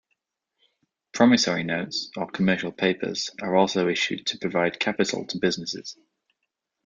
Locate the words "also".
3.55-3.87